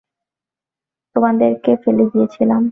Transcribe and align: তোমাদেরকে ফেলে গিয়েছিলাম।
তোমাদেরকে 1.15 1.71
ফেলে 1.83 2.03
গিয়েছিলাম। 2.11 2.61